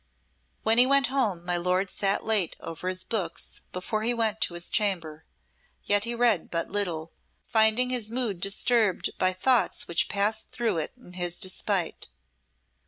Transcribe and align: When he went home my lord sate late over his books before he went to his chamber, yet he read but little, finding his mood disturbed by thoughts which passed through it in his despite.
When 0.63 0.79
he 0.79 0.87
went 0.87 1.05
home 1.13 1.45
my 1.45 1.57
lord 1.57 1.91
sate 1.91 2.23
late 2.23 2.55
over 2.59 2.87
his 2.87 3.03
books 3.03 3.61
before 3.71 4.01
he 4.01 4.15
went 4.15 4.41
to 4.41 4.55
his 4.55 4.67
chamber, 4.67 5.25
yet 5.83 6.05
he 6.05 6.15
read 6.15 6.49
but 6.49 6.71
little, 6.71 7.13
finding 7.45 7.91
his 7.91 8.09
mood 8.09 8.39
disturbed 8.39 9.11
by 9.19 9.31
thoughts 9.31 9.87
which 9.87 10.09
passed 10.09 10.49
through 10.49 10.77
it 10.79 10.93
in 10.97 11.13
his 11.13 11.37
despite. 11.37 12.07